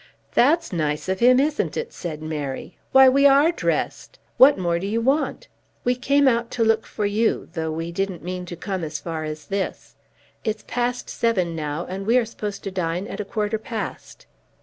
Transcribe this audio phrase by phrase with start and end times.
[0.33, 2.75] "That's nice of him; isn't it?" said Mary.
[2.91, 4.17] "Why, we are dressed.
[4.37, 5.47] What more do you want?
[5.83, 9.25] We came out to look for you, though we didn't mean to come as far
[9.25, 9.93] as this.
[10.43, 14.25] It's past seven now, and we are supposed to dine at a quarter past."